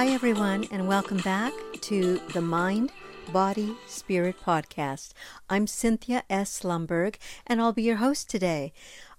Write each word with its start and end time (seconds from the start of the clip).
Hi, 0.00 0.08
everyone, 0.08 0.66
and 0.70 0.88
welcome 0.88 1.18
back 1.18 1.52
to 1.82 2.22
the 2.32 2.40
Mind, 2.40 2.90
Body, 3.34 3.76
Spirit 3.86 4.36
podcast. 4.42 5.12
I'm 5.50 5.66
Cynthia 5.66 6.22
S. 6.30 6.60
Lumberg, 6.62 7.16
and 7.46 7.60
I'll 7.60 7.74
be 7.74 7.82
your 7.82 7.96
host 7.96 8.30
today. 8.30 8.72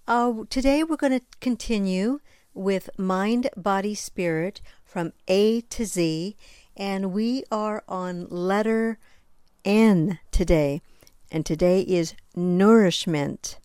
Uh, 0.08 0.34
today, 0.50 0.84
we're 0.84 0.96
going 0.96 1.20
to 1.20 1.26
continue 1.40 2.20
with 2.56 2.90
Mind, 2.98 3.48
Body, 3.56 3.94
Spirit 3.94 4.60
from 4.84 5.14
A 5.28 5.62
to 5.62 5.86
Z, 5.86 6.36
and 6.76 7.14
we 7.14 7.44
are 7.52 7.84
on 7.88 8.26
letter 8.32 8.98
N 9.64 10.18
today, 10.32 10.82
and 11.32 11.46
today 11.46 11.82
is 11.82 12.16
nourishment. 12.36 13.60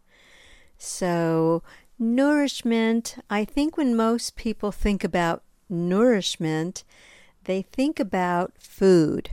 So, 0.76 1.62
nourishment, 1.98 3.16
I 3.30 3.46
think 3.46 3.78
when 3.78 3.96
most 3.96 4.36
people 4.36 4.70
think 4.70 5.02
about 5.02 5.44
nourishment, 5.68 6.84
they 7.44 7.62
think 7.62 7.98
about 8.00 8.52
food. 8.58 9.30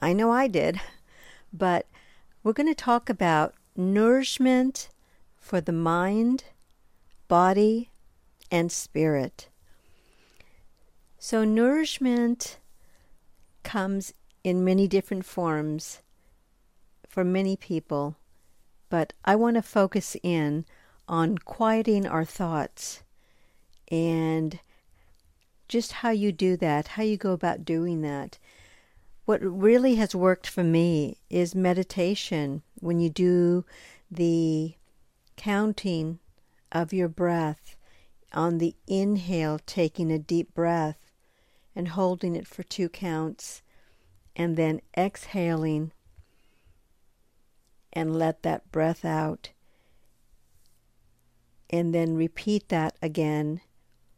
I 0.00 0.12
know 0.12 0.30
I 0.30 0.48
did, 0.48 0.80
but 1.52 1.86
we're 2.42 2.52
going 2.52 2.68
to 2.68 2.74
talk 2.74 3.08
about 3.08 3.54
nourishment 3.76 4.88
for 5.36 5.60
the 5.60 5.72
mind, 5.72 6.44
body, 7.28 7.90
and 8.50 8.70
spirit. 8.70 9.48
So, 11.18 11.44
nourishment 11.44 12.58
comes 13.62 14.12
in 14.42 14.64
many 14.64 14.86
different 14.86 15.24
forms 15.24 16.00
for 17.08 17.24
many 17.24 17.56
people, 17.56 18.16
but 18.90 19.12
I 19.24 19.36
want 19.36 19.56
to 19.56 19.62
focus 19.62 20.16
in 20.22 20.66
on 21.08 21.38
quieting 21.38 22.06
our 22.06 22.24
thoughts 22.24 23.02
and 23.90 24.60
just 25.74 25.90
how 25.90 26.10
you 26.10 26.30
do 26.30 26.56
that, 26.56 26.86
how 26.86 27.02
you 27.02 27.16
go 27.16 27.32
about 27.32 27.64
doing 27.64 28.00
that. 28.02 28.38
What 29.24 29.40
really 29.42 29.96
has 29.96 30.14
worked 30.14 30.46
for 30.46 30.62
me 30.62 31.16
is 31.28 31.56
meditation. 31.56 32.62
When 32.78 33.00
you 33.00 33.10
do 33.10 33.64
the 34.08 34.76
counting 35.34 36.20
of 36.70 36.92
your 36.92 37.08
breath, 37.08 37.74
on 38.32 38.58
the 38.58 38.76
inhale, 38.86 39.58
taking 39.66 40.12
a 40.12 40.18
deep 40.18 40.54
breath 40.54 41.10
and 41.74 41.88
holding 41.88 42.36
it 42.36 42.46
for 42.46 42.62
two 42.62 42.88
counts, 42.88 43.60
and 44.36 44.56
then 44.56 44.80
exhaling 44.96 45.90
and 47.92 48.16
let 48.16 48.44
that 48.44 48.70
breath 48.70 49.04
out. 49.04 49.50
And 51.68 51.92
then 51.92 52.14
repeat 52.14 52.68
that 52.68 52.94
again 53.02 53.60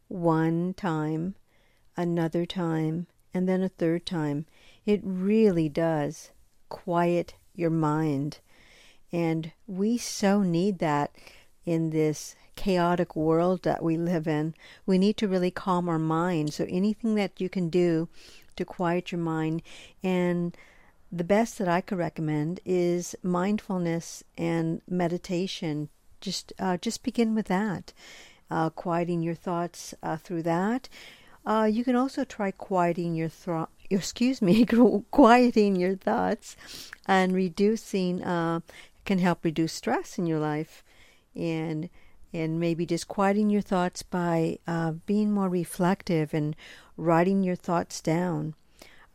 one 0.07 0.75
time, 0.75 1.33
another 1.97 2.45
time, 2.45 3.07
and 3.33 3.49
then 3.49 3.61
a 3.63 3.69
third 3.69 4.05
time. 4.05 4.45
It 4.85 5.01
really 5.03 5.67
does 5.67 6.31
quiet 6.69 7.33
your 7.55 7.69
mind. 7.69 8.39
And 9.11 9.51
we 9.65 9.97
so 9.97 10.41
need 10.41 10.79
that 10.79 11.11
in 11.65 11.89
this 11.89 12.35
chaotic 12.55 13.15
world 13.15 13.63
that 13.63 13.83
we 13.83 13.97
live 13.97 14.27
in. 14.27 14.53
We 14.85 14.97
need 14.97 15.17
to 15.17 15.27
really 15.27 15.51
calm 15.51 15.89
our 15.89 15.99
mind. 15.99 16.53
So 16.53 16.65
anything 16.69 17.15
that 17.15 17.39
you 17.41 17.49
can 17.49 17.69
do 17.69 18.09
to 18.55 18.65
quiet 18.65 19.11
your 19.11 19.21
mind 19.21 19.61
and 20.03 20.55
the 21.11 21.23
best 21.23 21.57
that 21.57 21.67
I 21.67 21.81
could 21.81 21.97
recommend 21.97 22.59
is 22.65 23.15
mindfulness 23.23 24.23
and 24.37 24.81
meditation. 24.89 25.89
Just 26.19 26.51
uh, 26.59 26.77
just 26.77 27.03
begin 27.03 27.35
with 27.35 27.47
that 27.47 27.93
uh, 28.49 28.69
quieting 28.69 29.21
your 29.21 29.35
thoughts 29.35 29.93
uh, 30.01 30.17
through 30.17 30.43
that. 30.43 30.89
Uh, 31.47 31.63
you 31.63 31.85
can 31.85 31.95
also 31.95 32.25
try 32.25 32.51
quieting 32.51 33.15
your 33.15 33.29
thought. 33.29 33.69
Excuse 33.89 34.41
me, 34.41 34.65
quieting 35.11 35.77
your 35.77 35.95
thoughts, 35.95 36.57
and 37.07 37.33
reducing 37.33 38.21
uh, 38.21 38.59
can 39.05 39.19
help 39.19 39.45
reduce 39.45 39.71
stress 39.71 40.17
in 40.17 40.25
your 40.25 40.39
life, 40.39 40.83
and 41.33 41.89
and 42.33 42.59
maybe 42.59 42.85
just 42.85 43.07
quieting 43.07 43.49
your 43.49 43.61
thoughts 43.61 44.03
by 44.03 44.59
uh, 44.67 44.91
being 45.05 45.31
more 45.31 45.47
reflective 45.47 46.33
and 46.33 46.53
writing 46.97 47.43
your 47.43 47.55
thoughts 47.55 48.01
down, 48.01 48.53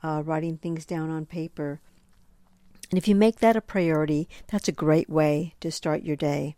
uh, 0.02 0.22
writing 0.24 0.56
things 0.56 0.86
down 0.86 1.10
on 1.10 1.26
paper. 1.26 1.80
And 2.90 2.96
if 2.96 3.06
you 3.06 3.14
make 3.14 3.40
that 3.40 3.56
a 3.56 3.60
priority, 3.60 4.26
that's 4.50 4.68
a 4.68 4.72
great 4.72 5.10
way 5.10 5.54
to 5.60 5.70
start 5.70 6.02
your 6.02 6.16
day. 6.16 6.56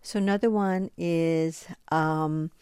So, 0.00 0.18
another 0.18 0.48
one 0.48 0.92
is 0.96 1.66
um, 1.90 2.52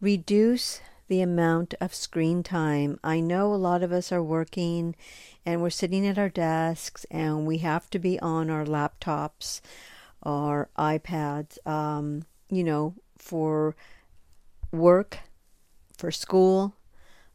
reduce 0.00 0.80
the 1.08 1.20
amount 1.20 1.74
of 1.80 1.94
screen 1.94 2.42
time. 2.42 3.00
I 3.02 3.20
know 3.20 3.52
a 3.52 3.56
lot 3.56 3.82
of 3.82 3.92
us 3.92 4.12
are 4.12 4.22
working 4.22 4.94
and 5.44 5.60
we're 5.60 5.70
sitting 5.70 6.06
at 6.06 6.18
our 6.18 6.28
desks 6.28 7.04
and 7.10 7.46
we 7.46 7.58
have 7.58 7.90
to 7.90 7.98
be 7.98 8.20
on 8.20 8.50
our 8.50 8.64
laptops 8.64 9.60
or 10.22 10.68
iPads, 10.78 11.66
um, 11.66 12.24
you 12.50 12.62
know, 12.62 12.94
for 13.16 13.74
work, 14.70 15.18
for 15.96 16.10
school, 16.10 16.74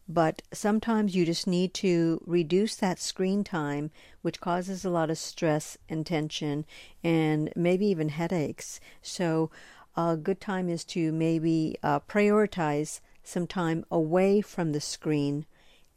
but 0.07 0.41
sometimes 0.51 1.15
you 1.15 1.25
just 1.25 1.47
need 1.47 1.73
to 1.73 2.21
reduce 2.25 2.75
that 2.75 2.99
screen 2.99 3.43
time, 3.43 3.89
which 4.21 4.41
causes 4.41 4.83
a 4.83 4.89
lot 4.89 5.09
of 5.09 5.17
stress 5.17 5.77
and 5.87 6.05
tension 6.05 6.65
and 7.03 7.51
maybe 7.55 7.87
even 7.87 8.09
headaches. 8.09 8.79
So, 9.01 9.49
a 9.95 10.17
good 10.17 10.41
time 10.41 10.69
is 10.69 10.83
to 10.85 11.11
maybe 11.11 11.77
uh, 11.83 11.99
prioritize 12.01 12.99
some 13.23 13.47
time 13.47 13.85
away 13.89 14.41
from 14.41 14.71
the 14.71 14.81
screen 14.81 15.45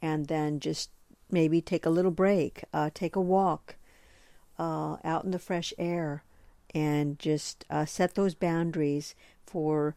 and 0.01 0.27
then 0.27 0.59
just 0.59 0.89
maybe 1.29 1.61
take 1.61 1.85
a 1.85 1.89
little 1.89 2.11
break, 2.11 2.63
uh, 2.73 2.89
take 2.93 3.15
a 3.15 3.21
walk 3.21 3.75
uh, 4.57 4.97
out 5.03 5.23
in 5.25 5.31
the 5.31 5.39
fresh 5.39 5.73
air, 5.77 6.23
and 6.73 7.19
just 7.19 7.65
uh, 7.69 7.85
set 7.85 8.15
those 8.15 8.35
boundaries 8.35 9.15
for 9.45 9.95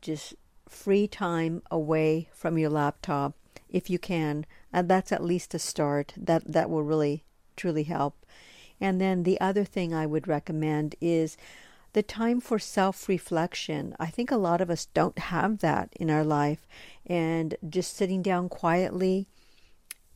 just 0.00 0.34
free 0.68 1.06
time 1.06 1.62
away 1.70 2.28
from 2.32 2.56
your 2.58 2.70
laptop 2.70 3.34
if 3.68 3.90
you 3.90 3.98
can. 3.98 4.46
And 4.72 4.88
that's 4.88 5.12
at 5.12 5.24
least 5.24 5.54
a 5.54 5.58
start. 5.58 6.14
That 6.16 6.52
that 6.52 6.70
will 6.70 6.82
really 6.82 7.24
truly 7.56 7.84
help. 7.84 8.24
And 8.80 9.00
then 9.00 9.24
the 9.24 9.40
other 9.40 9.64
thing 9.64 9.92
I 9.92 10.06
would 10.06 10.26
recommend 10.26 10.94
is 11.00 11.36
the 11.92 12.02
time 12.02 12.40
for 12.40 12.58
self 12.58 13.08
reflection. 13.08 13.96
I 13.98 14.06
think 14.06 14.30
a 14.30 14.36
lot 14.36 14.60
of 14.60 14.70
us 14.70 14.86
don't 14.86 15.18
have 15.18 15.58
that 15.58 15.90
in 15.96 16.10
our 16.10 16.24
life. 16.24 16.66
And 17.06 17.56
just 17.68 17.96
sitting 17.96 18.22
down 18.22 18.48
quietly, 18.48 19.26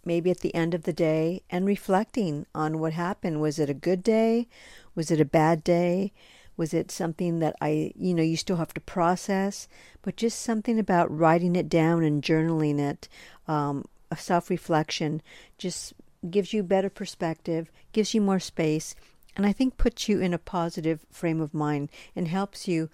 maybe 0.05 0.31
at 0.31 0.41
the 0.41 0.55
end 0.55 0.75
of 0.75 0.85
the 0.85 0.93
day, 0.93 1.43
and 1.51 1.67
reflecting 1.67 2.47
on 2.55 2.79
what 2.79 2.93
happened. 2.93 3.41
Was 3.41 3.59
it 3.59 3.71
a 3.71 3.75
good 3.75 4.03
day? 4.03 4.47
Was 4.95 5.11
it 5.11 5.21
a 5.21 5.25
bad 5.25 5.65
day? 5.65 6.13
Was 6.57 6.73
it 6.73 6.93
something 6.93 7.41
that 7.41 7.57
I, 7.61 7.93
you 7.97 8.15
know, 8.15 8.23
you 8.23 8.37
still 8.37 8.57
have 8.57 8.75
to 8.75 8.81
process? 8.81 9.67
But 10.03 10.17
just 10.17 10.41
something 10.41 10.79
about 10.79 11.17
writing 11.17 11.57
it 11.57 11.69
down 11.69 12.05
and 12.05 12.23
journaling 12.23 12.79
it, 12.79 13.09
um, 13.49 13.87
self 14.17 14.51
reflection, 14.51 15.21
just 15.59 15.95
gives 16.31 16.53
you 16.53 16.63
better 16.63 16.91
perspective, 16.91 17.71
gives 17.93 18.15
you 18.15 18.21
more 18.21 18.39
space, 18.39 18.95
and 19.37 19.47
I 19.47 19.53
think 19.53 19.77
puts 19.77 20.09
you 20.09 20.21
in 20.21 20.35
a 20.35 20.39
positive 20.39 21.05
frame 21.11 21.41
of 21.41 21.55
mind 21.55 21.91
and 22.15 22.29
helps 22.29 22.69
you 22.69 22.91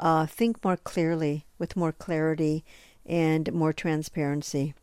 uh, 0.00 0.26
think 0.26 0.62
more 0.64 0.76
clearly 0.76 1.46
with 1.58 1.76
more 1.76 1.92
clarity 1.92 2.64
and 3.04 3.52
more 3.52 3.72
transparency. 3.72 4.74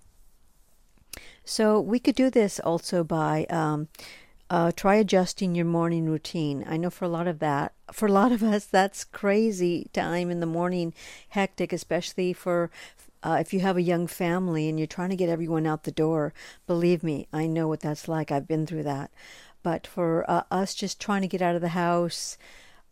So 1.45 1.79
we 1.79 1.99
could 1.99 2.15
do 2.15 2.29
this 2.29 2.59
also 2.59 3.03
by 3.03 3.45
um, 3.49 3.89
uh, 4.49 4.71
try 4.75 4.95
adjusting 4.95 5.55
your 5.55 5.65
morning 5.65 6.05
routine. 6.05 6.65
I 6.67 6.77
know 6.77 6.89
for 6.89 7.05
a 7.05 7.09
lot 7.09 7.27
of 7.27 7.39
that, 7.39 7.73
for 7.91 8.07
a 8.07 8.11
lot 8.11 8.31
of 8.31 8.41
us, 8.43 8.65
that's 8.65 9.03
crazy 9.03 9.89
time 9.93 10.29
in 10.29 10.39
the 10.39 10.45
morning, 10.45 10.93
hectic, 11.29 11.73
especially 11.73 12.33
for 12.33 12.71
uh, 13.23 13.37
if 13.39 13.53
you 13.53 13.61
have 13.61 13.77
a 13.77 13.81
young 13.81 14.05
family 14.05 14.67
and 14.67 14.77
you're 14.77 14.87
trying 14.87 15.09
to 15.09 15.15
get 15.15 15.29
everyone 15.29 15.65
out 15.65 15.83
the 15.83 15.91
door. 15.91 16.33
Believe 16.67 17.03
me, 17.03 17.27
I 17.31 17.47
know 17.47 17.67
what 17.67 17.79
that's 17.81 18.07
like. 18.07 18.31
I've 18.31 18.47
been 18.47 18.65
through 18.65 18.83
that. 18.83 19.11
But 19.63 19.87
for 19.87 20.29
uh, 20.29 20.43
us, 20.51 20.75
just 20.75 20.99
trying 20.99 21.21
to 21.21 21.27
get 21.27 21.41
out 21.41 21.55
of 21.55 21.61
the 21.61 21.69
house, 21.69 22.37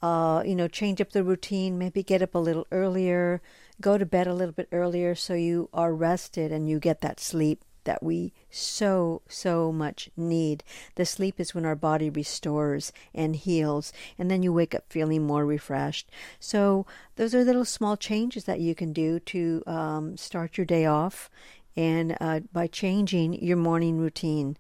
uh, 0.02 0.42
you 0.46 0.56
know, 0.56 0.68
change 0.68 1.00
up 1.00 1.12
the 1.12 1.24
routine, 1.24 1.78
maybe 1.78 2.02
get 2.02 2.22
up 2.22 2.34
a 2.34 2.40
little 2.40 2.66
earlier, 2.72 3.42
go 3.80 3.98
to 3.98 4.06
bed 4.06 4.28
a 4.28 4.34
little 4.34 4.54
bit 4.54 4.70
earlier 4.72 5.14
so 5.14 5.34
you 5.34 5.70
are 5.74 5.94
rested 5.94 6.52
and 6.52 6.70
you 6.70 6.80
get 6.80 7.02
that 7.02 7.20
sleep 7.20 7.64
that 7.84 8.04
we 8.04 8.34
so, 8.50 9.22
so 9.28 9.72
much 9.72 10.10
need. 10.16 10.64
The 10.96 11.06
sleep 11.06 11.40
is 11.40 11.56
when 11.56 11.66
our 11.66 11.76
body 11.76 12.10
restores 12.10 12.94
and 13.14 13.36
heals, 13.36 13.92
and 14.18 14.30
then 14.30 14.44
you 14.44 14.54
wake 14.54 14.76
up 14.76 14.84
feeling 14.90 15.24
more 15.24 15.46
refreshed. 15.46 16.10
So, 16.40 16.86
those 17.16 17.34
are 17.34 17.44
little 17.44 17.66
small 17.66 17.98
changes 17.98 18.46
that 18.46 18.60
you 18.60 18.76
can 18.76 18.94
do 18.94 19.20
to 19.20 19.64
um, 19.66 20.18
start 20.18 20.58
your 20.58 20.66
day 20.66 20.86
off 20.86 21.30
and 21.76 22.18
uh, 22.20 22.42
by 22.52 22.68
changing 22.68 23.42
your 23.44 23.58
morning 23.58 23.98
routine. 23.98 24.58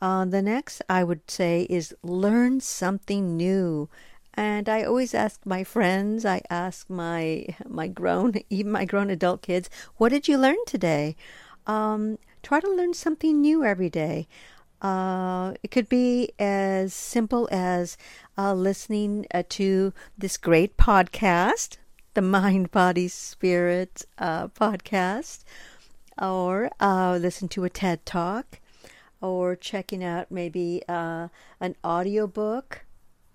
Uh, 0.00 0.24
the 0.24 0.42
next 0.42 0.82
I 0.88 1.02
would 1.04 1.30
say 1.30 1.66
is 1.68 1.94
learn 2.02 2.60
something 2.60 3.36
new. 3.36 3.88
And 4.34 4.68
I 4.68 4.84
always 4.84 5.14
ask 5.14 5.44
my 5.44 5.64
friends, 5.64 6.24
I 6.24 6.42
ask 6.48 6.88
my 6.88 7.46
my 7.66 7.88
grown, 7.88 8.34
even 8.50 8.72
my 8.72 8.84
grown 8.84 9.10
adult 9.10 9.42
kids, 9.42 9.68
what 9.96 10.10
did 10.10 10.28
you 10.28 10.38
learn 10.38 10.58
today? 10.66 11.16
Um, 11.66 12.18
try 12.42 12.60
to 12.60 12.70
learn 12.70 12.94
something 12.94 13.40
new 13.40 13.64
every 13.64 13.90
day. 13.90 14.28
Uh, 14.80 15.54
it 15.62 15.72
could 15.72 15.88
be 15.88 16.30
as 16.38 16.94
simple 16.94 17.48
as 17.50 17.96
uh, 18.36 18.54
listening 18.54 19.26
uh, 19.34 19.42
to 19.48 19.92
this 20.16 20.36
great 20.36 20.76
podcast, 20.76 21.78
the 22.14 22.22
Mind, 22.36 22.70
Body, 22.70 23.08
Spirit 23.08 24.04
uh, 24.18 24.48
podcast, 24.48 25.42
or 26.20 26.70
uh, 26.78 27.18
listen 27.20 27.48
to 27.48 27.64
a 27.64 27.70
TED 27.70 28.06
Talk, 28.06 28.60
or 29.20 29.56
checking 29.56 30.04
out 30.04 30.30
maybe 30.30 30.82
uh, 30.88 31.28
an 31.60 31.76
audiobook 31.84 32.84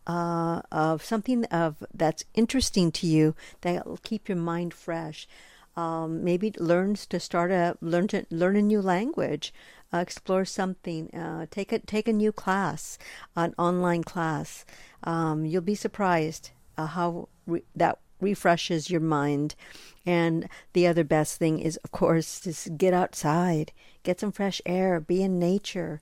uh, 0.07 0.61
of 0.71 1.03
something 1.03 1.45
of 1.45 1.83
that's 1.93 2.25
interesting 2.33 2.91
to 2.91 3.07
you 3.07 3.35
that 3.61 3.85
will 3.87 3.99
keep 4.03 4.27
your 4.27 4.37
mind 4.37 4.73
fresh. 4.73 5.27
Um, 5.75 6.23
maybe 6.23 6.53
learns 6.59 7.07
to 7.07 7.19
start 7.19 7.51
a 7.51 7.77
learn 7.81 8.07
to 8.09 8.25
learn 8.29 8.55
a 8.55 8.61
new 8.61 8.81
language, 8.81 9.53
uh, 9.91 9.97
explore 9.97 10.45
something, 10.45 11.09
uh, 11.15 11.47
take 11.49 11.71
a 11.71 11.79
take 11.79 12.07
a 12.07 12.13
new 12.13 12.31
class, 12.31 12.99
an 13.35 13.55
online 13.57 14.03
class. 14.03 14.65
Um, 15.03 15.45
you'll 15.45 15.61
be 15.61 15.75
surprised 15.75 16.51
uh, 16.77 16.85
how 16.85 17.29
re- 17.47 17.65
that 17.75 17.97
refreshes 18.19 18.89
your 18.89 19.01
mind. 19.01 19.55
And 20.05 20.49
the 20.73 20.87
other 20.87 21.03
best 21.03 21.37
thing 21.37 21.59
is, 21.59 21.77
of 21.83 21.91
course, 21.91 22.41
just 22.41 22.77
get 22.77 22.93
outside, 22.93 23.71
get 24.03 24.19
some 24.19 24.31
fresh 24.31 24.61
air, 24.65 24.99
be 24.99 25.23
in 25.23 25.39
nature. 25.39 26.01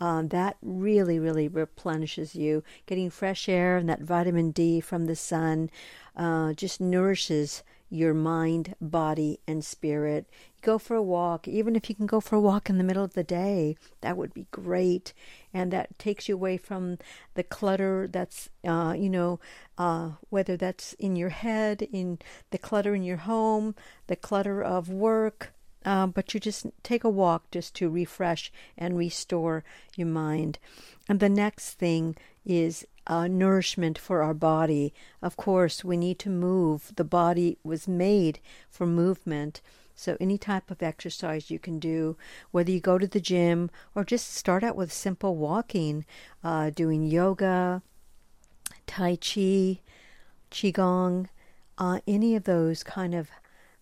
Um, 0.00 0.28
that 0.28 0.56
really, 0.62 1.18
really 1.18 1.48
replenishes 1.48 2.34
you. 2.34 2.64
Getting 2.86 3.10
fresh 3.10 3.48
air 3.48 3.76
and 3.76 3.88
that 3.88 4.00
vitamin 4.00 4.50
D 4.50 4.80
from 4.80 5.06
the 5.06 5.14
sun 5.14 5.70
uh, 6.16 6.54
just 6.54 6.80
nourishes 6.80 7.62
your 7.92 8.14
mind, 8.14 8.74
body, 8.80 9.38
and 9.46 9.62
spirit. 9.62 10.26
Go 10.62 10.78
for 10.78 10.96
a 10.96 11.02
walk, 11.02 11.46
even 11.46 11.76
if 11.76 11.90
you 11.90 11.94
can 11.94 12.06
go 12.06 12.20
for 12.20 12.36
a 12.36 12.40
walk 12.40 12.70
in 12.70 12.78
the 12.78 12.84
middle 12.84 13.04
of 13.04 13.12
the 13.12 13.22
day, 13.22 13.76
that 14.00 14.16
would 14.16 14.32
be 14.32 14.46
great. 14.50 15.12
And 15.52 15.70
that 15.72 15.98
takes 15.98 16.28
you 16.28 16.34
away 16.34 16.56
from 16.56 16.96
the 17.34 17.42
clutter 17.42 18.08
that's, 18.10 18.48
uh, 18.66 18.94
you 18.96 19.10
know, 19.10 19.40
uh, 19.76 20.12
whether 20.30 20.56
that's 20.56 20.94
in 20.94 21.16
your 21.16 21.28
head, 21.28 21.82
in 21.92 22.18
the 22.50 22.58
clutter 22.58 22.94
in 22.94 23.02
your 23.02 23.18
home, 23.18 23.74
the 24.06 24.16
clutter 24.16 24.62
of 24.62 24.88
work, 24.88 25.52
uh, 25.84 26.06
but 26.06 26.32
you 26.32 26.40
just 26.40 26.66
take 26.82 27.04
a 27.04 27.10
walk 27.10 27.50
just 27.50 27.74
to 27.74 27.90
refresh 27.90 28.50
and 28.78 28.96
restore 28.96 29.64
your 29.96 30.06
mind. 30.06 30.58
And 31.08 31.20
the 31.20 31.28
next 31.28 31.72
thing 31.72 32.16
is 32.46 32.86
uh, 33.06 33.26
nourishment 33.28 33.98
for 33.98 34.22
our 34.22 34.34
body. 34.34 34.92
Of 35.20 35.36
course, 35.36 35.84
we 35.84 35.96
need 35.96 36.18
to 36.20 36.30
move. 36.30 36.92
The 36.96 37.04
body 37.04 37.58
was 37.64 37.88
made 37.88 38.38
for 38.70 38.86
movement. 38.86 39.60
So, 39.94 40.16
any 40.18 40.38
type 40.38 40.70
of 40.70 40.82
exercise 40.82 41.50
you 41.50 41.58
can 41.58 41.78
do, 41.78 42.16
whether 42.50 42.70
you 42.70 42.80
go 42.80 42.98
to 42.98 43.06
the 43.06 43.20
gym 43.20 43.70
or 43.94 44.04
just 44.04 44.32
start 44.34 44.64
out 44.64 44.76
with 44.76 44.92
simple 44.92 45.36
walking, 45.36 46.04
uh, 46.42 46.70
doing 46.70 47.04
yoga, 47.04 47.82
Tai 48.86 49.16
Chi, 49.16 49.80
Qigong, 50.50 51.28
uh, 51.78 52.00
any 52.06 52.34
of 52.36 52.44
those 52.44 52.82
kind 52.82 53.14
of 53.14 53.30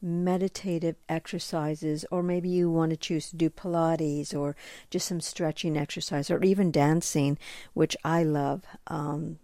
meditative 0.02 0.96
exercises, 1.08 2.04
or 2.10 2.22
maybe 2.22 2.48
you 2.48 2.70
want 2.70 2.90
to 2.90 2.96
choose 2.96 3.30
to 3.30 3.36
do 3.36 3.50
Pilates 3.50 4.34
or 4.34 4.56
just 4.90 5.08
some 5.08 5.20
stretching 5.20 5.76
exercise, 5.76 6.30
or 6.30 6.42
even 6.42 6.70
dancing, 6.70 7.38
which 7.74 7.96
I 8.04 8.22
love. 8.22 8.64
Um, 8.86 9.38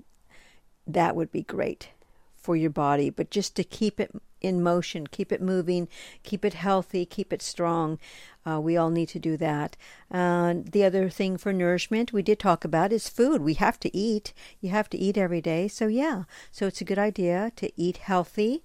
that 0.87 1.17
would 1.17 1.33
be 1.33 1.43
great 1.43 1.91
for 2.37 2.57
your 2.57 2.71
body, 2.71 3.11
but 3.11 3.31
just 3.31 3.57
to 3.57 3.65
keep 3.65 3.99
it 3.99 4.13
in 4.41 4.63
motion, 4.63 5.07
keep 5.07 5.33
it 5.33 5.43
moving, 5.43 5.89
keep 6.23 6.45
it 6.45 6.55
healthy, 6.55 7.05
keep 7.05 7.33
it 7.33 7.43
strong. 7.43 7.99
Uh, 8.49 8.61
we 8.61 8.77
all 8.77 8.91
need 8.91 9.09
to 9.09 9.19
do 9.19 9.37
that. 9.37 9.77
Uh, 10.11 10.55
the 10.65 10.85
other 10.85 11.09
thing 11.09 11.37
for 11.37 11.53
nourishment 11.53 12.13
we 12.13 12.23
did 12.23 12.39
talk 12.39 12.65
about 12.65 12.93
is 12.93 13.09
food. 13.09 13.43
We 13.43 13.55
have 13.55 13.81
to 13.81 13.97
eat. 13.97 14.33
You 14.61 14.71
have 14.71 14.89
to 14.91 14.99
eat 14.99 15.19
every 15.19 15.41
day. 15.41 15.67
So, 15.67 15.89
yeah, 15.89 16.25
so 16.53 16.67
it's 16.67 16.81
a 16.81 16.85
good 16.85 16.99
idea 16.99 17.51
to 17.57 17.71
eat 17.77 17.97
healthy. 17.97 18.63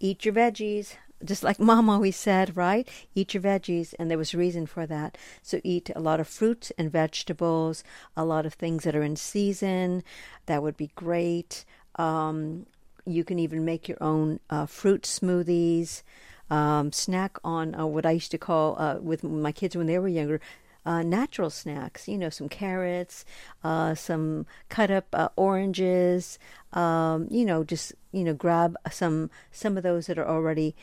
Eat 0.00 0.24
your 0.24 0.34
veggies 0.34 0.94
just 1.24 1.42
like 1.42 1.58
mom 1.58 1.88
always 1.88 2.16
said, 2.16 2.56
right? 2.56 2.88
Eat 3.14 3.34
your 3.34 3.42
veggies, 3.42 3.94
and 3.98 4.10
there 4.10 4.18
was 4.18 4.34
reason 4.34 4.66
for 4.66 4.86
that. 4.86 5.16
So 5.42 5.60
eat 5.64 5.90
a 5.94 6.00
lot 6.00 6.20
of 6.20 6.28
fruits 6.28 6.72
and 6.78 6.90
vegetables, 6.90 7.84
a 8.16 8.24
lot 8.24 8.46
of 8.46 8.54
things 8.54 8.84
that 8.84 8.96
are 8.96 9.02
in 9.02 9.16
season. 9.16 10.02
That 10.46 10.62
would 10.62 10.76
be 10.76 10.90
great. 10.94 11.64
Um, 11.96 12.66
you 13.04 13.24
can 13.24 13.38
even 13.38 13.64
make 13.64 13.88
your 13.88 13.98
own 14.00 14.40
uh, 14.50 14.66
fruit 14.66 15.02
smoothies. 15.02 16.02
Um, 16.50 16.92
snack 16.92 17.38
on 17.42 17.74
uh, 17.74 17.86
what 17.86 18.04
I 18.04 18.10
used 18.10 18.30
to 18.32 18.38
call 18.38 18.76
uh, 18.78 18.96
with 18.96 19.24
my 19.24 19.52
kids 19.52 19.74
when 19.74 19.86
they 19.86 19.98
were 19.98 20.08
younger. 20.08 20.40
Uh, 20.84 21.02
natural 21.02 21.48
snacks, 21.48 22.08
you 22.08 22.18
know, 22.18 22.28
some 22.28 22.48
carrots, 22.48 23.24
uh, 23.62 23.94
some 23.94 24.46
cut 24.68 24.90
up 24.90 25.06
uh, 25.12 25.28
oranges, 25.36 26.40
um, 26.72 27.28
you 27.30 27.44
know, 27.44 27.62
just 27.62 27.94
you 28.10 28.24
know, 28.24 28.34
grab 28.34 28.76
some 28.90 29.30
some 29.50 29.76
of 29.76 29.82
those 29.82 30.06
that 30.06 30.18
are 30.18 30.28
already 30.28 30.74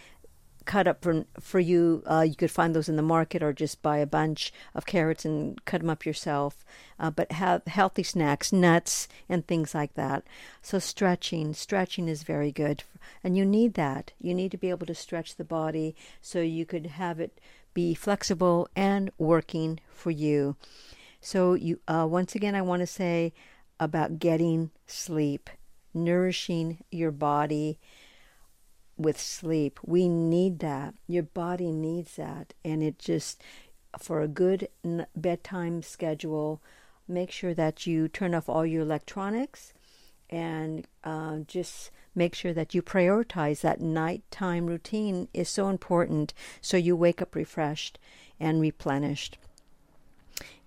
cut 0.70 0.88
up 0.88 1.02
for 1.02 1.26
for 1.40 1.60
you. 1.60 2.04
Uh, 2.06 2.22
you 2.22 2.36
could 2.36 2.52
find 2.52 2.76
those 2.76 2.88
in 2.88 2.96
the 2.96 3.02
market, 3.02 3.42
or 3.42 3.52
just 3.52 3.82
buy 3.82 3.98
a 3.98 4.06
bunch 4.06 4.54
of 4.76 4.86
carrots 4.86 5.26
and 5.26 5.66
cut 5.66 5.82
them 5.82 5.90
up 5.90 6.06
yourself. 6.06 6.64
Uh, 7.00 7.10
but 7.10 7.32
have 7.32 7.66
healthy 7.66 8.04
snacks, 8.04 8.54
nuts, 8.54 9.08
and 9.28 9.48
things 9.48 9.74
like 9.74 9.96
that. 9.96 10.24
So 10.62 10.78
stretching, 10.78 11.56
stretching 11.56 12.08
is 12.08 12.22
very 12.22 12.52
good, 12.52 12.84
and 13.24 13.36
you 13.36 13.46
need 13.46 13.74
that. 13.74 14.14
You 14.22 14.36
need 14.36 14.52
to 14.52 14.60
be 14.60 14.70
able 14.70 14.86
to 14.86 14.94
stretch 14.94 15.36
the 15.36 15.44
body 15.44 15.96
so 16.22 16.40
you 16.40 16.68
could 16.68 16.86
have 16.86 17.20
it 17.20 17.42
be 17.74 17.96
flexible 17.96 18.70
and 18.76 19.10
working 19.18 19.80
for 19.90 20.12
you. 20.12 20.56
So 21.20 21.56
you 21.56 21.80
uh, 21.88 22.06
once 22.08 22.36
again, 22.36 22.54
I 22.54 22.62
want 22.62 22.82
to 22.82 22.88
say 22.88 23.34
about 23.80 24.20
getting 24.20 24.70
sleep, 24.86 25.50
nourishing 25.96 26.84
your 26.92 27.12
body 27.12 27.80
with 29.00 29.20
sleep. 29.20 29.80
We 29.84 30.08
need 30.08 30.60
that. 30.60 30.94
Your 31.08 31.24
body 31.24 31.72
needs 31.72 32.18
that. 32.18 32.54
And 32.64 32.84
it 32.84 33.00
just, 33.00 33.42
for 33.98 34.22
a 34.22 34.28
good 34.28 34.68
bedtime 35.16 35.82
schedule, 35.82 36.62
make 37.08 37.32
sure 37.32 37.54
that 37.54 37.88
you 37.88 38.08
turn 38.08 38.36
off 38.36 38.50
all 38.50 38.66
your 38.66 38.84
electronics 38.84 39.74
and 40.30 40.86
uh, 41.04 41.38
just 41.48 41.90
make 42.14 42.36
sure 42.36 42.54
that 42.54 42.76
you 42.76 42.82
prioritize 42.82 43.62
that 43.62 43.82
nighttime 43.82 44.68
routine 44.68 45.28
is 45.34 45.50
so 45.50 45.70
important 45.70 46.34
so 46.62 46.78
you 46.78 46.96
wake 46.96 47.22
up 47.22 47.34
refreshed 47.34 47.98
and 48.40 48.62
replenished. 48.62 49.38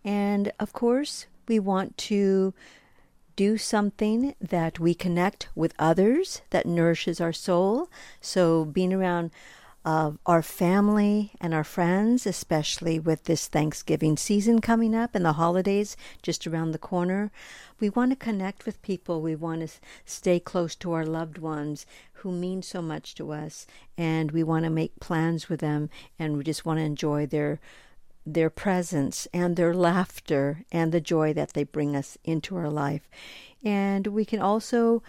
And 0.04 0.52
of 0.58 0.72
course, 0.72 1.26
we 1.46 1.58
want 1.58 1.96
to 1.98 2.54
do 3.36 3.58
something 3.58 4.34
that 4.40 4.78
we 4.78 4.94
connect 4.94 5.48
with 5.54 5.74
others 5.78 6.42
that 6.50 6.66
nourishes 6.66 7.20
our 7.20 7.32
soul. 7.32 7.88
So, 8.20 8.64
being 8.64 8.92
around 8.92 9.30
uh, 9.84 10.12
our 10.26 10.42
family 10.42 11.32
and 11.40 11.52
our 11.52 11.64
friends, 11.64 12.26
especially 12.26 12.98
with 12.98 13.24
this 13.24 13.48
Thanksgiving 13.48 14.16
season 14.16 14.60
coming 14.60 14.94
up 14.94 15.14
and 15.14 15.24
the 15.24 15.32
holidays 15.32 15.96
just 16.22 16.46
around 16.46 16.70
the 16.70 16.78
corner, 16.78 17.32
we 17.80 17.90
want 17.90 18.12
to 18.12 18.16
connect 18.16 18.64
with 18.64 18.82
people. 18.82 19.20
We 19.20 19.34
want 19.34 19.68
to 19.68 19.74
stay 20.04 20.38
close 20.38 20.76
to 20.76 20.92
our 20.92 21.04
loved 21.04 21.38
ones 21.38 21.84
who 22.14 22.30
mean 22.30 22.62
so 22.62 22.80
much 22.80 23.14
to 23.16 23.32
us, 23.32 23.66
and 23.98 24.30
we 24.30 24.44
want 24.44 24.64
to 24.64 24.70
make 24.70 25.00
plans 25.00 25.48
with 25.48 25.60
them, 25.60 25.90
and 26.18 26.36
we 26.36 26.44
just 26.44 26.64
want 26.64 26.78
to 26.78 26.84
enjoy 26.84 27.26
their 27.26 27.58
their 28.24 28.50
presence 28.50 29.26
and 29.32 29.56
their 29.56 29.74
laughter 29.74 30.64
and 30.70 30.92
the 30.92 31.00
joy 31.00 31.32
that 31.32 31.54
they 31.54 31.64
bring 31.64 31.96
us 31.96 32.16
into 32.24 32.56
our 32.56 32.70
life. 32.70 33.08
And 33.64 34.06
we 34.08 34.24
can 34.24 34.40
also, 34.40 35.02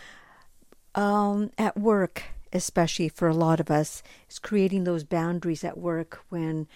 um, 0.95 1.51
at 1.57 1.77
work, 1.77 2.23
especially 2.51 3.09
for 3.09 3.27
a 3.27 3.35
lot 3.35 3.59
of 3.59 3.71
us, 3.71 4.03
is 4.29 4.39
creating 4.39 4.83
those 4.83 5.03
boundaries 5.03 5.63
at 5.63 5.77
work 5.77 6.23
when, 6.29 6.67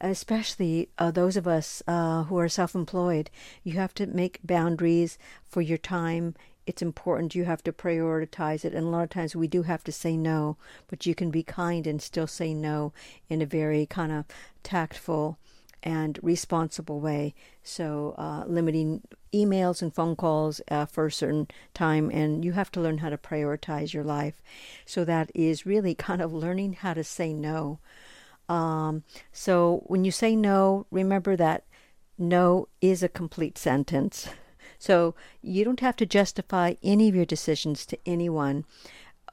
especially 0.00 0.88
uh, 0.98 1.10
those 1.10 1.36
of 1.36 1.46
us 1.46 1.82
uh, 1.86 2.24
who 2.24 2.38
are 2.38 2.48
self 2.48 2.74
employed, 2.74 3.30
you 3.62 3.74
have 3.74 3.94
to 3.94 4.06
make 4.06 4.40
boundaries 4.44 5.18
for 5.46 5.60
your 5.62 5.78
time. 5.78 6.34
It's 6.66 6.82
important. 6.82 7.34
You 7.34 7.44
have 7.44 7.62
to 7.64 7.72
prioritize 7.72 8.62
it. 8.62 8.74
And 8.74 8.86
a 8.86 8.90
lot 8.90 9.04
of 9.04 9.10
times 9.10 9.34
we 9.34 9.48
do 9.48 9.62
have 9.62 9.82
to 9.84 9.92
say 9.92 10.18
no, 10.18 10.58
but 10.88 11.06
you 11.06 11.14
can 11.14 11.30
be 11.30 11.42
kind 11.42 11.86
and 11.86 12.00
still 12.00 12.26
say 12.26 12.52
no 12.52 12.92
in 13.30 13.40
a 13.40 13.46
very 13.46 13.86
kind 13.86 14.12
of 14.12 14.26
tactful 14.62 15.38
and 15.82 16.18
responsible 16.22 17.00
way. 17.00 17.34
So, 17.62 18.14
uh, 18.18 18.44
limiting 18.46 19.02
emails 19.32 19.82
and 19.82 19.94
phone 19.94 20.16
calls 20.16 20.60
uh, 20.70 20.86
for 20.86 21.06
a 21.06 21.12
certain 21.12 21.48
time, 21.74 22.10
and 22.10 22.44
you 22.44 22.52
have 22.52 22.70
to 22.72 22.80
learn 22.80 22.98
how 22.98 23.10
to 23.10 23.18
prioritize 23.18 23.92
your 23.92 24.04
life. 24.04 24.42
So, 24.86 25.04
that 25.04 25.30
is 25.34 25.66
really 25.66 25.94
kind 26.08 26.20
of 26.22 26.32
learning 26.32 26.74
how 26.74 26.94
to 26.94 27.04
say 27.04 27.32
no. 27.32 27.78
Um, 28.48 29.04
so, 29.32 29.82
when 29.86 30.04
you 30.04 30.10
say 30.10 30.34
no, 30.34 30.86
remember 30.90 31.36
that 31.36 31.64
no 32.16 32.68
is 32.80 33.02
a 33.02 33.08
complete 33.08 33.58
sentence. 33.58 34.28
So, 34.80 35.16
you 35.42 35.64
don't 35.64 35.80
have 35.80 35.96
to 35.96 36.06
justify 36.06 36.74
any 36.84 37.08
of 37.08 37.14
your 37.16 37.24
decisions 37.24 37.84
to 37.86 37.98
anyone. 38.06 38.64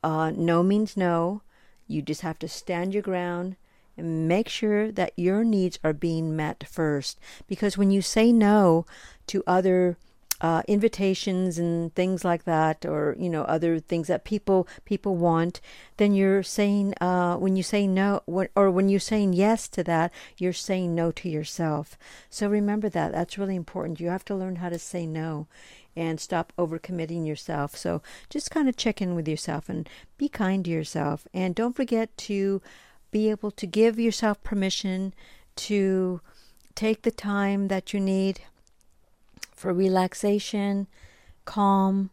Uh, 0.02 0.32
no 0.32 0.64
means 0.64 0.98
no. 0.98 1.44
You 1.88 2.02
just 2.02 2.22
have 2.22 2.40
to 2.40 2.48
stand 2.48 2.96
your 2.96 3.04
ground 3.04 3.56
make 3.98 4.50
sure 4.50 4.92
that 4.92 5.14
your 5.16 5.44
needs 5.44 5.80
are 5.84 5.94
being 5.94 6.36
met 6.36 6.66
first. 6.68 7.20
Because 7.48 7.78
when 7.78 7.92
you 7.92 8.02
say 8.02 8.32
no 8.32 8.86
to 9.28 9.44
other 9.48 9.98
uh, 10.42 10.62
invitations 10.68 11.58
and 11.58 11.94
things 11.96 12.26
like 12.26 12.44
that, 12.44 12.86
or 12.86 13.16
you 13.18 13.30
know 13.30 13.44
other 13.44 13.80
things 13.80 14.08
that 14.08 14.26
people 14.26 14.68
people 14.84 15.16
want, 15.16 15.62
then 15.98 16.14
you're 16.14 16.44
saying 16.44 16.94
uh, 17.00 17.36
when 17.38 17.56
you 17.56 17.64
say 17.64 17.88
no, 17.88 18.22
when, 18.26 18.50
or 18.56 18.70
when 18.70 18.90
you're 18.90 19.00
saying 19.00 19.34
yes 19.34 19.68
to 19.70 19.84
that, 19.84 20.12
you're 20.38 20.54
saying 20.54 20.94
no 20.94 21.12
to 21.12 21.30
yourself. 21.30 21.98
So 22.30 22.50
remember 22.50 22.90
that. 22.90 23.14
That's 23.14 23.38
really 23.38 23.56
important. 23.56 24.00
You 24.00 24.10
have 24.10 24.26
to 24.26 24.36
learn 24.36 24.58
how 24.58 24.70
to 24.70 24.80
say 24.80 25.06
no, 25.06 25.48
and 25.96 26.20
stop 26.20 26.52
overcommitting 26.58 27.26
yourself. 27.26 27.76
So 27.76 28.02
just 28.30 28.52
kind 28.52 28.68
of 28.68 28.76
check 28.76 29.02
in 29.02 29.16
with 29.16 29.28
yourself 29.28 29.70
and 29.70 29.90
be 30.18 30.28
kind 30.28 30.66
to 30.66 30.72
yourself, 30.72 31.28
and 31.34 31.56
don't 31.56 31.76
forget 31.76 32.16
to 32.18 32.62
be 33.12 33.30
able 33.30 33.52
to 33.52 33.66
give 33.66 34.00
yourself 34.00 34.44
permission 34.44 35.14
to 35.56 36.22
take 36.76 37.04
the 37.04 37.12
time 37.12 37.68
that 37.70 37.94
you 37.94 38.00
need 38.00 38.42
for 39.54 39.74
relaxation, 39.74 40.88
calm, 41.46 42.10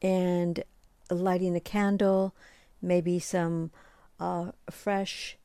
and 0.00 0.62
lighting 1.10 1.56
a 1.56 1.60
candle, 1.60 2.34
maybe 2.80 3.18
some 3.18 3.70
uh, 4.18 4.52
fresh 4.70 5.36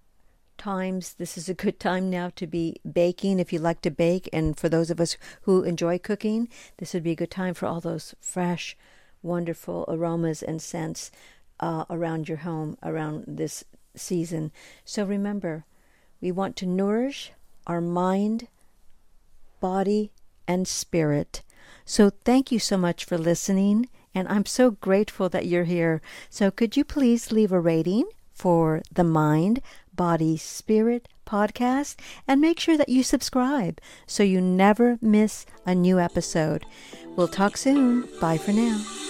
times. 0.57 1.15
This 1.15 1.37
is 1.37 1.49
a 1.49 1.53
good 1.53 1.79
time 1.79 2.09
now 2.09 2.31
to 2.35 2.47
be 2.47 2.77
baking 2.89 3.39
if 3.39 3.51
you 3.51 3.59
like 3.59 3.81
to 3.81 3.91
bake. 3.91 4.29
And 4.31 4.57
for 4.57 4.69
those 4.69 4.89
of 4.89 5.01
us 5.01 5.17
who 5.41 5.63
enjoy 5.63 5.97
cooking, 5.97 6.47
this 6.77 6.93
would 6.93 7.03
be 7.03 7.11
a 7.11 7.15
good 7.15 7.31
time 7.31 7.53
for 7.53 7.65
all 7.65 7.81
those 7.81 8.15
fresh, 8.19 8.77
wonderful 9.21 9.85
aromas 9.87 10.43
and 10.43 10.61
scents 10.61 11.11
uh, 11.59 11.85
around 11.89 12.27
your 12.27 12.39
home 12.39 12.77
around 12.83 13.23
this 13.27 13.63
season. 13.99 14.51
So 14.83 15.03
remember, 15.03 15.65
we 16.21 16.31
want 16.31 16.55
to 16.57 16.65
nourish 16.65 17.31
our 17.67 17.81
mind, 17.81 18.47
body, 19.59 20.11
and 20.47 20.67
spirit. 20.67 21.41
So 21.85 22.09
thank 22.09 22.51
you 22.51 22.59
so 22.59 22.77
much 22.77 23.05
for 23.05 23.17
listening, 23.17 23.89
and 24.13 24.27
I'm 24.27 24.45
so 24.45 24.71
grateful 24.71 25.29
that 25.29 25.45
you're 25.45 25.65
here. 25.65 26.01
So 26.29 26.51
could 26.51 26.77
you 26.77 26.83
please 26.83 27.31
leave 27.31 27.51
a 27.51 27.59
rating 27.59 28.05
for 28.31 28.81
the 28.91 29.03
Mind, 29.03 29.61
Body, 29.93 30.37
Spirit 30.37 31.07
podcast 31.25 31.95
and 32.27 32.39
make 32.39 32.59
sure 32.59 32.77
that 32.77 32.89
you 32.89 33.03
subscribe 33.03 33.79
so 34.05 34.23
you 34.23 34.39
never 34.39 34.97
miss 35.01 35.45
a 35.65 35.73
new 35.73 35.99
episode. 35.99 36.65
We'll 37.15 37.27
talk 37.27 37.57
soon. 37.57 38.07
Bye 38.19 38.37
for 38.37 38.51
now. 38.51 39.04